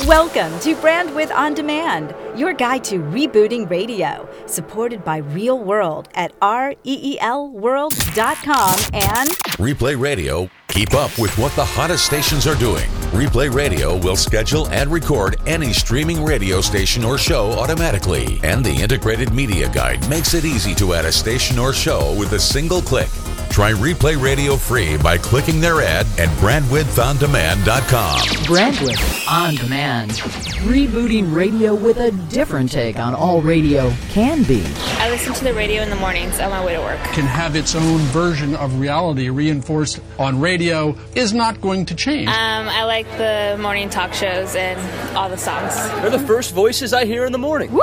[0.00, 7.94] Welcome to Brandwidth On Demand, your guide to rebooting radio, supported by ReelWorld at reelworld.com
[8.92, 10.50] and Replay Radio.
[10.66, 12.90] Keep up with what the hottest stations are doing.
[13.12, 18.40] Replay Radio will schedule and record any streaming radio station or show automatically.
[18.42, 22.32] And the integrated media guide makes it easy to add a station or show with
[22.32, 23.10] a single click.
[23.54, 28.18] Try Replay Radio free by clicking their ad at brandwidthondemand.com.
[28.48, 30.10] Brandwidth On Demand.
[30.64, 34.64] Rebooting radio with a different take on all radio can be.
[34.98, 36.98] I listen to the radio in the mornings on my way to work.
[37.12, 42.26] Can have its own version of reality reinforced on radio is not going to change.
[42.26, 45.76] Um, I like the morning talk shows and all the songs.
[46.00, 47.72] They're the first voices I hear in the morning.
[47.72, 47.80] Woo!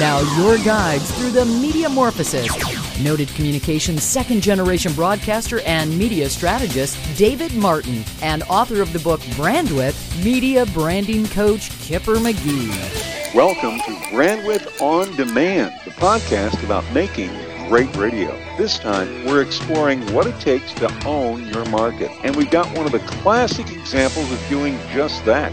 [0.00, 2.81] Now your guides through the Mediamorphosis.
[3.00, 9.20] Noted communications second generation broadcaster and media strategist David Martin and author of the book
[9.36, 13.34] Brandwidth, media branding coach Kipper McGee.
[13.34, 17.30] Welcome to Brandwidth On Demand, the podcast about making
[17.68, 18.30] great radio.
[18.58, 22.10] This time, we're exploring what it takes to own your market.
[22.22, 25.50] And we've got one of the classic examples of doing just that.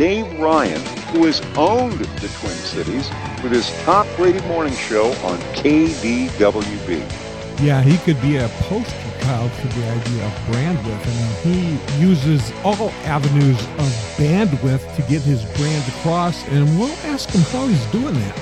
[0.00, 0.80] Dave Ryan,
[1.12, 3.10] who has owned the Twin Cities
[3.42, 7.00] with his top rated morning show on KDWB.
[7.60, 11.06] Yeah, he could be a poster child for the idea of brandwidth.
[11.06, 16.88] I mean, he uses all avenues of bandwidth to get his brand across, and we'll
[17.04, 18.38] ask him how he's doing that.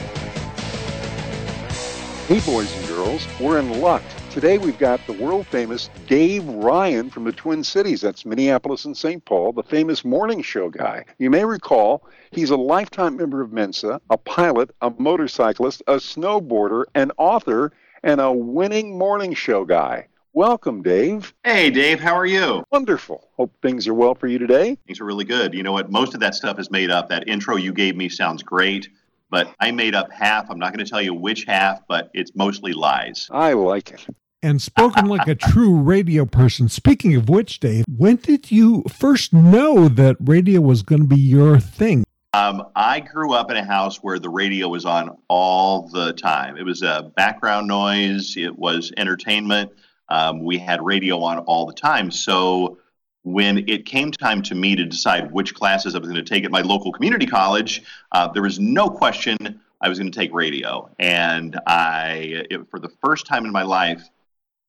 [2.28, 4.04] Hey, boys and girls, we're in luck.
[4.38, 8.02] Today we've got the world famous Dave Ryan from the Twin Cities.
[8.02, 9.24] That's Minneapolis and St.
[9.24, 11.04] Paul, the famous morning show guy.
[11.18, 16.84] You may recall he's a lifetime member of Mensa, a pilot, a motorcyclist, a snowboarder,
[16.94, 17.72] an author,
[18.04, 20.06] and a winning morning show guy.
[20.34, 21.34] Welcome, Dave.
[21.42, 22.62] Hey, Dave, how are you?
[22.70, 23.26] Wonderful.
[23.36, 24.78] Hope things are well for you today.
[24.86, 25.52] Things are really good.
[25.52, 25.90] You know what?
[25.90, 27.08] Most of that stuff is made up.
[27.08, 28.88] That intro you gave me sounds great,
[29.30, 30.48] but I made up half.
[30.48, 33.26] I'm not going to tell you which half, but it's mostly lies.
[33.32, 34.06] I like it.
[34.40, 36.68] And spoken like a true radio person.
[36.68, 41.20] Speaking of which, Dave, when did you first know that radio was going to be
[41.20, 42.04] your thing?
[42.34, 46.56] Um, I grew up in a house where the radio was on all the time.
[46.56, 49.72] It was a background noise, it was entertainment.
[50.08, 52.12] Um, we had radio on all the time.
[52.12, 52.78] So
[53.24, 56.44] when it came time to me to decide which classes I was going to take
[56.44, 57.82] at my local community college,
[58.12, 60.90] uh, there was no question I was going to take radio.
[60.98, 64.08] And I, it, for the first time in my life,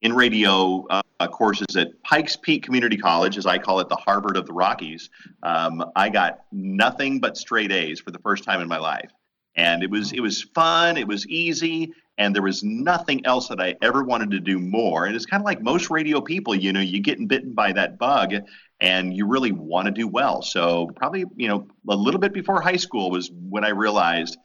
[0.01, 4.37] in radio uh, courses at Pikes Peak Community College, as I call it, the Harvard
[4.37, 5.09] of the Rockies.
[5.43, 9.11] Um, I got nothing but straight A's for the first time in my life,
[9.55, 10.97] and it was it was fun.
[10.97, 15.05] It was easy, and there was nothing else that I ever wanted to do more.
[15.05, 17.97] And it's kind of like most radio people, you know, you getting bitten by that
[17.97, 18.33] bug,
[18.79, 20.41] and you really want to do well.
[20.41, 24.37] So probably you know a little bit before high school was when I realized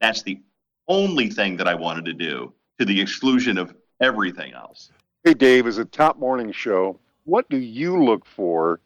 [0.00, 0.40] that's the
[0.86, 4.90] only thing that I wanted to do, to the exclusion of everything else.
[5.28, 8.80] Hey, Dave, as a top morning show, what do you look for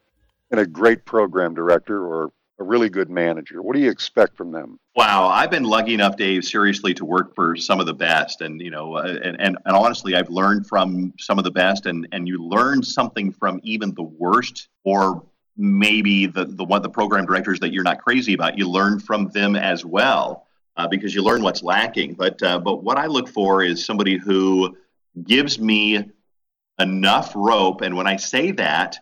[0.50, 3.62] in a great program director or a really good manager?
[3.62, 4.80] What do you expect from them?
[4.96, 8.60] Wow, I've been lucky enough, Dave, seriously, to work for some of the best, and
[8.60, 12.08] you know, uh, and, and and honestly, I've learned from some of the best, and
[12.10, 15.24] and you learn something from even the worst, or
[15.56, 18.58] maybe the the one the program directors that you're not crazy about.
[18.58, 22.14] You learn from them as well, uh, because you learn what's lacking.
[22.14, 24.76] But uh, but what I look for is somebody who
[25.22, 26.10] gives me
[26.82, 27.80] enough rope.
[27.80, 28.98] And when I say that,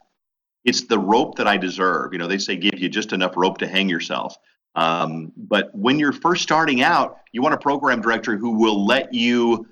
[0.64, 2.12] it's the rope that I deserve.
[2.12, 4.36] You know, they say give you just enough rope to hang yourself.
[4.74, 9.12] Um, but when you're first starting out, you want a program director who will let
[9.14, 9.66] you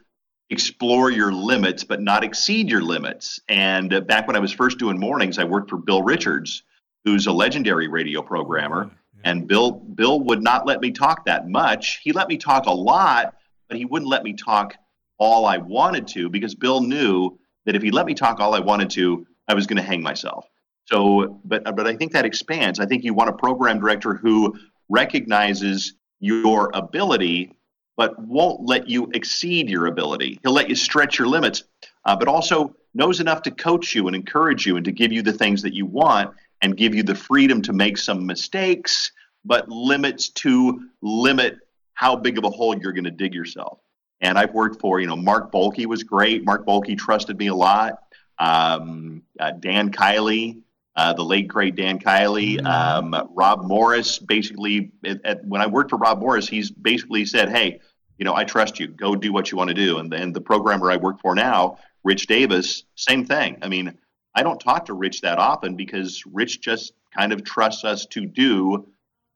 [0.50, 3.38] explore your limits, but not exceed your limits.
[3.48, 6.62] And uh, back when I was first doing mornings, I worked for Bill Richards,
[7.04, 8.90] who's a legendary radio programmer.
[9.24, 12.00] And Bill Bill would not let me talk that much.
[12.02, 13.34] He let me talk a lot,
[13.68, 14.74] but he wouldn't let me talk
[15.18, 18.60] all I wanted to because Bill knew that if he let me talk all I
[18.60, 20.46] wanted to, I was going to hang myself.
[20.86, 22.80] So, but but I think that expands.
[22.80, 24.58] I think you want a program director who
[24.88, 27.52] recognizes your ability,
[27.94, 30.40] but won't let you exceed your ability.
[30.42, 31.64] He'll let you stretch your limits,
[32.06, 35.20] uh, but also knows enough to coach you and encourage you and to give you
[35.20, 39.12] the things that you want and give you the freedom to make some mistakes,
[39.44, 41.58] but limits to limit
[41.92, 43.78] how big of a hole you're going to dig yourself.
[44.20, 46.44] And I've worked for, you know, Mark Bolke was great.
[46.44, 48.02] Mark Bolke trusted me a lot.
[48.38, 50.62] Um, uh, Dan Kiley,
[50.96, 54.18] uh, the late great Dan Kiley, um, Rob Morris.
[54.18, 57.80] Basically, at, at, when I worked for Rob Morris, he's basically said, "Hey,
[58.16, 58.88] you know, I trust you.
[58.88, 61.78] Go do what you want to do." And then the programmer I work for now,
[62.02, 63.58] Rich Davis, same thing.
[63.62, 63.96] I mean,
[64.34, 68.26] I don't talk to Rich that often because Rich just kind of trusts us to
[68.26, 68.88] do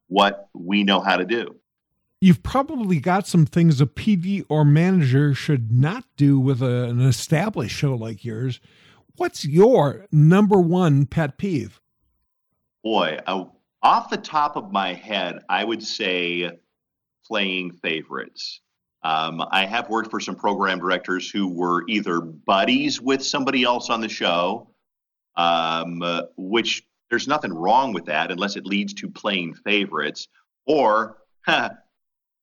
[0.08, 1.56] what we know how to do.
[2.23, 7.01] You've probably got some things a PD or manager should not do with a, an
[7.01, 8.61] established show like yours.
[9.17, 11.81] What's your number one pet peeve?
[12.85, 13.47] Boy, uh,
[13.83, 16.49] off the top of my head, I would say
[17.27, 18.61] playing favorites.
[19.03, 23.91] Um, I have worked for some program directors who were either buddies with somebody else
[23.91, 24.71] on the show,
[25.35, 30.29] um, uh, which there's nothing wrong with that unless it leads to playing favorites,
[30.67, 31.19] or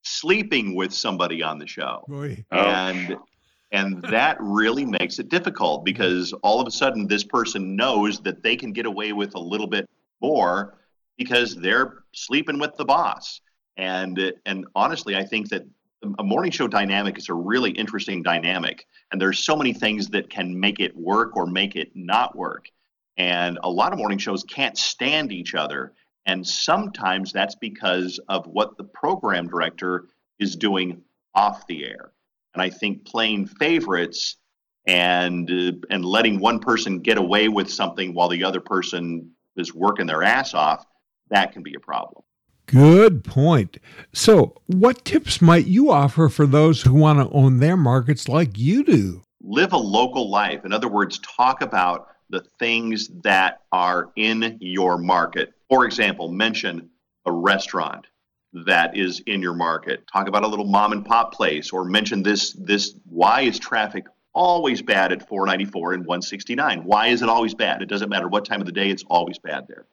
[0.03, 2.03] sleeping with somebody on the show.
[2.07, 2.43] Boy.
[2.51, 3.25] And oh.
[3.71, 8.43] and that really makes it difficult because all of a sudden this person knows that
[8.43, 9.89] they can get away with a little bit
[10.21, 10.77] more
[11.17, 13.41] because they're sleeping with the boss.
[13.77, 15.63] And and honestly, I think that
[16.17, 20.29] a morning show dynamic is a really interesting dynamic and there's so many things that
[20.29, 22.67] can make it work or make it not work
[23.17, 25.93] and a lot of morning shows can't stand each other
[26.29, 30.05] and sometimes that's because of what the program director
[30.39, 31.01] is doing
[31.33, 32.11] off the air
[32.53, 34.37] and i think playing favorites
[34.85, 39.73] and uh, and letting one person get away with something while the other person is
[39.73, 40.85] working their ass off
[41.29, 42.23] that can be a problem
[42.67, 43.79] Good point.
[44.13, 48.59] So, what tips might you offer for those who want to own their markets like
[48.59, 49.23] you do?
[49.41, 50.63] Live a local life.
[50.65, 55.55] In other words, talk about the things that are in your market.
[55.69, 56.89] For example, mention
[57.25, 58.07] a restaurant
[58.53, 60.05] that is in your market.
[60.11, 64.05] Talk about a little mom and pop place or mention this this why is traffic
[64.33, 66.83] always bad at 494 and 169?
[66.83, 67.81] Why is it always bad?
[67.81, 69.85] It doesn't matter what time of the day, it's always bad there.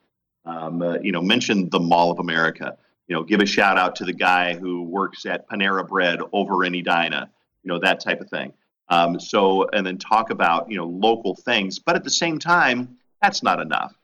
[0.45, 2.77] Um, uh, you know, mention the Mall of America.
[3.07, 6.63] You know, give a shout out to the guy who works at Panera Bread over
[6.63, 7.29] in Edina.
[7.63, 8.53] You know, that type of thing.
[8.89, 12.97] Um, so, and then talk about you know local things, but at the same time,
[13.21, 13.96] that's not enough.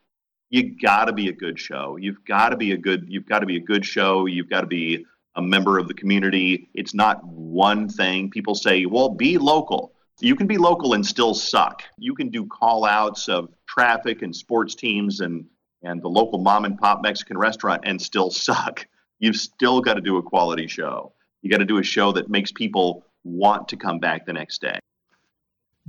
[0.54, 1.96] You got to be a good show.
[1.96, 3.06] You've got to be a good.
[3.08, 4.26] You've got to be a good show.
[4.26, 5.04] You've got to be
[5.34, 6.68] a member of the community.
[6.74, 8.30] It's not one thing.
[8.30, 9.94] People say, well, be local.
[10.20, 11.82] You can be local and still suck.
[11.98, 15.44] You can do call outs of traffic and sports teams and
[15.82, 18.86] and the local mom and pop Mexican restaurant and still suck.
[19.18, 21.14] You've still got to do a quality show.
[21.42, 24.60] You got to do a show that makes people want to come back the next
[24.60, 24.78] day.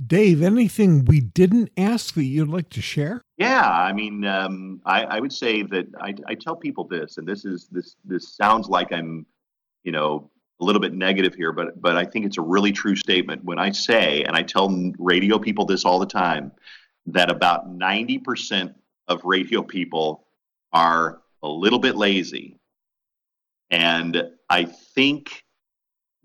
[0.04, 3.22] Dave, anything we didn't ask that you'd like to share?
[3.38, 7.26] Yeah, I mean, um, I, I, would say that I, I, tell people this, and
[7.26, 9.24] this is this this sounds like I'm,
[9.84, 12.94] you know, a little bit negative here, but but I think it's a really true
[12.94, 16.52] statement when I say, and I tell radio people this all the time,
[17.06, 18.74] that about ninety percent
[19.08, 20.26] of radio people
[20.72, 22.58] are a little bit lazy.
[23.70, 25.45] And I think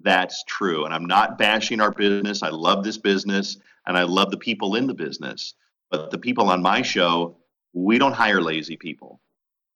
[0.04, 0.86] that's true.
[0.86, 2.44] And I'm not bashing our business.
[2.44, 3.58] I love this business
[3.88, 5.56] and I love the people in the business.
[5.90, 7.38] But the people on my show,
[7.74, 9.20] we don't hire lazy people.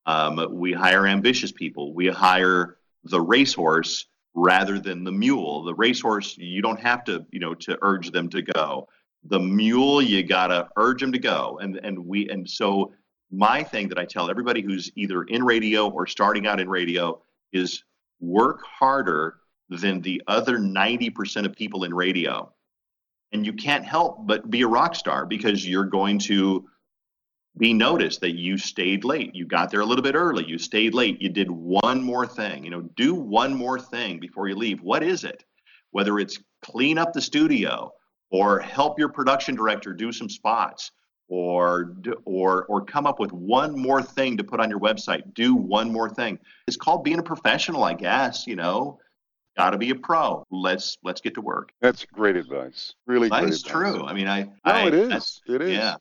[0.05, 1.93] Um, we hire ambitious people.
[1.93, 5.63] We hire the racehorse rather than the mule.
[5.63, 8.87] The racehorse, you don't have to, you know, to urge them to go
[9.25, 12.93] the mule you gotta urge them to go and and we and so
[13.31, 17.19] my thing that i tell everybody who's either in radio or starting out in radio
[17.51, 17.83] is
[18.19, 19.37] work harder
[19.69, 22.51] than the other 90% of people in radio.
[23.31, 26.65] And you can't help but be a rock star because you're going to
[27.57, 29.33] be noticed that you stayed late.
[29.33, 30.45] You got there a little bit early.
[30.45, 31.21] You stayed late.
[31.21, 32.63] You did one more thing.
[32.63, 34.81] You know do one more thing before you leave.
[34.81, 35.43] What is it?
[35.91, 37.91] Whether it's clean up the studio
[38.29, 40.91] or help your production director do some spots
[41.29, 41.95] or
[42.25, 45.33] or or come up with one more thing to put on your website.
[45.33, 46.37] Do one more thing.
[46.67, 48.99] It's called being a professional i guess you know
[49.57, 53.41] got to be a pro let's let's get to work that's great advice really that
[53.41, 55.95] great is true i mean i no I, it is it is yeah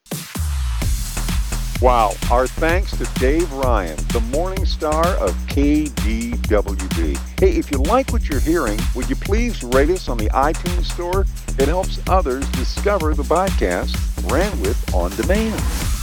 [1.84, 2.12] Wow.
[2.30, 7.18] Our thanks to Dave Ryan, the morning star of KDWB.
[7.38, 10.86] Hey, if you like what you're hearing, would you please rate us on the iTunes
[10.86, 11.26] Store?
[11.58, 13.92] It helps others discover the podcast
[14.22, 15.60] Brandwidth On Demand.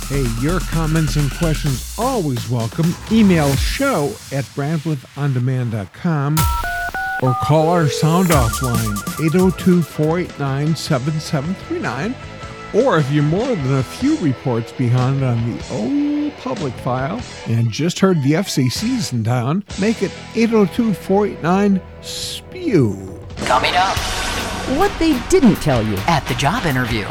[0.07, 2.93] Hey, your comments and questions always welcome.
[3.11, 6.37] Email show at brandwidthondemand.com
[7.21, 12.15] or call our sound off line 802 489 7739
[12.73, 17.69] or if you're more than a few reports behind on the old public file and
[17.69, 23.19] just heard the FCC's in town, make it 802 489 SPEW.
[23.45, 23.97] Coming up,
[24.77, 27.07] what they didn't tell you at the job interview.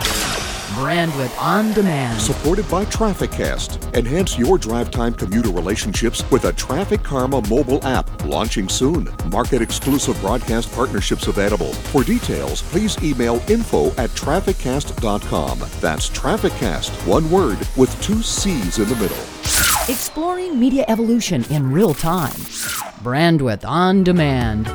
[0.75, 2.21] Brandwidth on demand.
[2.21, 3.93] Supported by TrafficCast.
[3.97, 9.09] Enhance your drive time commuter relationships with a Traffic Karma mobile app launching soon.
[9.31, 11.73] Market exclusive broadcast partnerships available.
[11.91, 15.59] For details, please email info at trafficcast.com.
[15.81, 19.19] That's TrafficCast, one word with two C's in the middle.
[19.93, 22.31] exploring media evolution in real time.
[23.03, 24.69] Brandwidth on demand.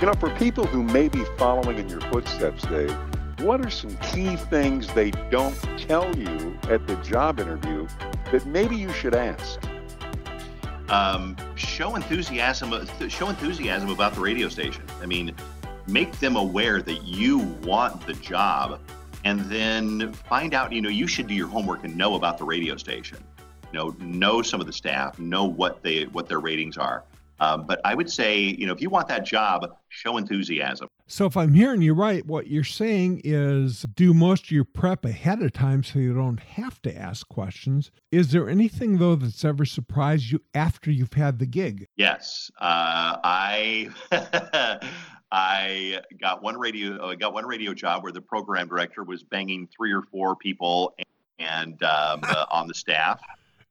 [0.00, 2.96] You know, for people who may be following in your footsteps, Dave,
[3.42, 7.88] what are some key things they don't tell you at the job interview
[8.30, 9.60] that maybe you should ask?
[10.88, 12.86] Um, show enthusiasm.
[13.08, 14.84] Show enthusiasm about the radio station.
[15.00, 15.34] I mean,
[15.88, 18.78] make them aware that you want the job,
[19.24, 20.72] and then find out.
[20.72, 23.18] You know, you should do your homework and know about the radio station.
[23.72, 27.04] You know, know some of the staff, know what they what their ratings are.
[27.40, 30.88] Um, but I would say, you know, if you want that job, show enthusiasm.
[31.12, 35.04] So, if I'm hearing you right, what you're saying is do most of your prep
[35.04, 37.90] ahead of time so you don't have to ask questions.
[38.10, 41.86] Is there anything, though, that's ever surprised you after you've had the gig?
[41.96, 42.50] Yes.
[42.58, 43.90] Uh, I.
[45.30, 47.06] I got one radio.
[47.06, 50.94] I got one radio job where the program director was banging three or four people
[51.38, 53.20] and um, uh, on the staff.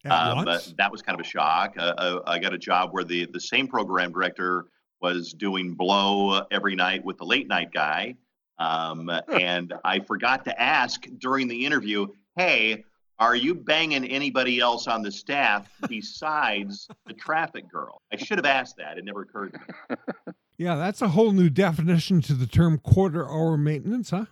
[0.04, 1.74] But that was kind of a shock.
[1.76, 4.66] Uh, uh, I got a job where the the same program director
[5.02, 8.16] was doing blow every night with the late night guy,
[8.60, 12.84] um, and I forgot to ask during the interview, "Hey,
[13.20, 18.46] are you banging anybody else on the staff besides the traffic girl?" I should have
[18.46, 18.98] asked that.
[18.98, 19.96] It never occurred to me.
[20.62, 24.26] Yeah, that's a whole new definition to the term quarter hour maintenance, huh?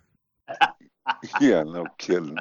[1.41, 2.38] yeah, no kidding.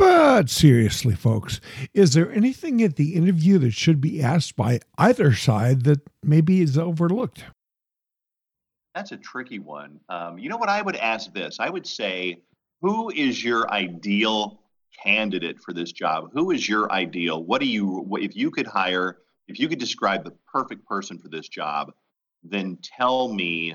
[0.00, 1.60] But seriously, folks,
[1.92, 6.62] is there anything at the interview that should be asked by either side that maybe
[6.62, 7.44] is overlooked?
[8.94, 10.00] That's a tricky one.
[10.08, 10.70] Um, you know what?
[10.70, 12.40] I would ask this I would say,
[12.80, 14.62] who is your ideal
[15.04, 16.30] candidate for this job?
[16.32, 17.44] Who is your ideal?
[17.44, 21.28] What do you, if you could hire, if you could describe the perfect person for
[21.28, 21.92] this job,
[22.42, 23.74] then tell me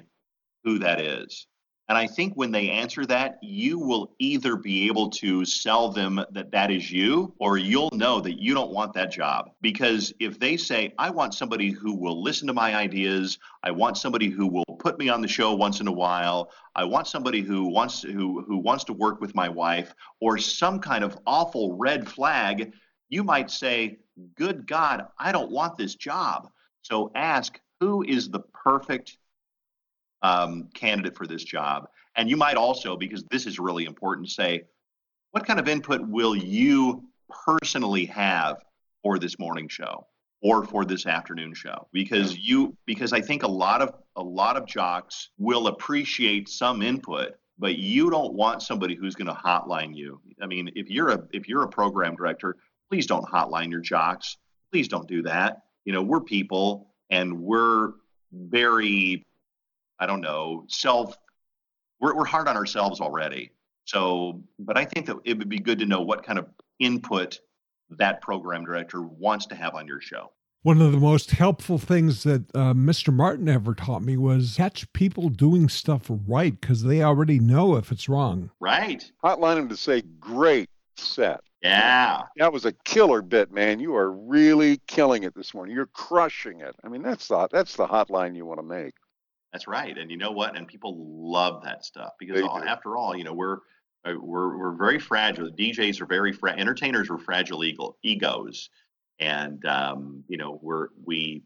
[0.63, 1.46] who that is.
[1.87, 6.19] And I think when they answer that, you will either be able to sell them
[6.31, 9.51] that that is you, or you'll know that you don't want that job.
[9.61, 13.97] Because if they say, I want somebody who will listen to my ideas, I want
[13.97, 17.41] somebody who will put me on the show once in a while, I want somebody
[17.41, 21.77] who wants who, who wants to work with my wife, or some kind of awful
[21.77, 22.73] red flag,
[23.09, 23.99] you might say,
[24.35, 26.49] Good God, I don't want this job.
[26.81, 29.17] So ask, who is the perfect
[30.22, 31.88] um, candidate for this job.
[32.15, 34.63] And you might also, because this is really important, say,
[35.31, 38.63] what kind of input will you personally have
[39.03, 40.07] for this morning show
[40.41, 41.88] or for this afternoon show?
[41.91, 46.81] Because you, because I think a lot of a lot of jocks will appreciate some
[46.81, 50.22] input, but you don't want somebody who's going to hotline you.
[50.41, 52.55] I mean, if you're a if you're a program director,
[52.89, 54.38] please don't hotline your jocks.
[54.72, 55.63] Please don't do that.
[55.84, 57.93] You know, we're people and we're
[58.31, 59.25] very
[59.99, 61.15] I don't know, self.
[61.99, 63.51] We're, we're hard on ourselves already.
[63.85, 66.47] So, but I think that it would be good to know what kind of
[66.79, 67.39] input
[67.91, 70.31] that program director wants to have on your show.
[70.63, 73.13] One of the most helpful things that uh, Mr.
[73.13, 77.91] Martin ever taught me was catch people doing stuff right because they already know if
[77.91, 78.49] it's wrong.
[78.59, 79.11] Right.
[79.23, 81.41] Hotline them to say, great set.
[81.61, 82.23] Yeah.
[82.37, 83.79] That was a killer bit, man.
[83.79, 85.75] You are really killing it this morning.
[85.75, 86.75] You're crushing it.
[86.83, 88.95] I mean, that's the, that's the hotline you want to make.
[89.55, 89.97] That's right.
[89.97, 90.57] And you know what?
[90.57, 90.97] And people
[91.31, 93.59] love that stuff because all, after all, you know, we're
[94.03, 95.50] uh, we're we're very fragile.
[95.50, 98.69] DJs are very fra- entertainers are fragile ego, egos,
[99.19, 101.43] and um, you know we're we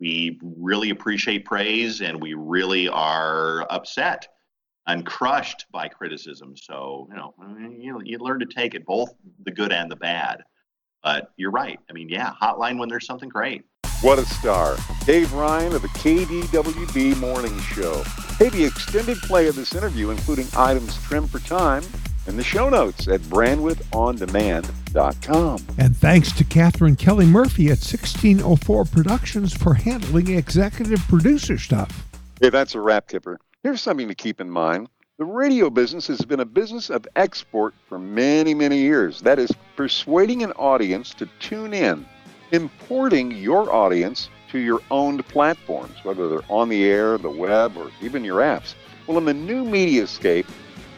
[0.00, 4.26] we really appreciate praise and we really are upset
[4.88, 6.56] and crushed by criticism.
[6.56, 7.32] So you know
[7.78, 9.14] you you learn to take it both
[9.44, 10.42] the good and the bad.
[11.04, 11.78] But you're right.
[11.88, 13.62] I mean, yeah, hotline when there's something great.
[14.02, 14.76] What a star.
[15.06, 18.02] Dave Ryan of the KDWB Morning Show.
[18.36, 21.84] Hey, the extended play of this interview, including items trimmed for time,
[22.26, 25.66] and the show notes at brandwidthondemand.com.
[25.78, 32.08] And thanks to Catherine Kelly Murphy at 1604 Productions for handling executive producer stuff.
[32.40, 33.38] Hey, that's a wrap, Kipper.
[33.62, 34.88] Here's something to keep in mind.
[35.18, 39.20] The radio business has been a business of export for many, many years.
[39.20, 42.04] That is, persuading an audience to tune in
[42.52, 47.90] importing your audience to your owned platforms, whether they're on the air, the web, or
[48.00, 48.74] even your apps.
[49.06, 50.46] Well, in the new media mediascape,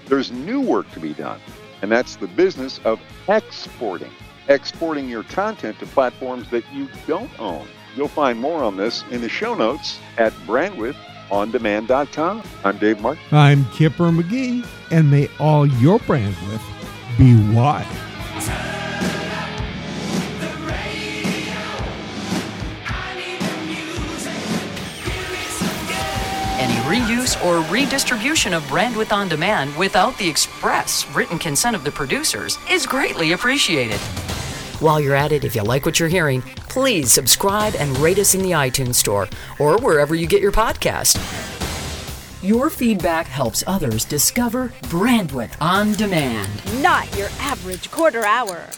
[0.06, 1.40] there's new work to be done,
[1.80, 4.10] and that's the business of exporting.
[4.48, 7.66] Exporting your content to platforms that you don't own.
[7.96, 12.42] You'll find more on this in the show notes at brandwidthondemand.com.
[12.64, 13.22] I'm Dave Martin.
[13.30, 16.60] I'm Kipper McGee, and may all your brandwidth
[17.16, 18.13] be wide.
[26.64, 31.90] Any reuse or redistribution of Brandwidth on Demand without the express written consent of the
[31.90, 34.00] producers is greatly appreciated.
[34.80, 36.40] While you're at it, if you like what you're hearing,
[36.70, 39.28] please subscribe and rate us in the iTunes Store
[39.58, 41.18] or wherever you get your podcast.
[42.42, 46.50] Your feedback helps others discover Brandwidth on Demand.
[46.82, 48.70] Not your average quarter hour.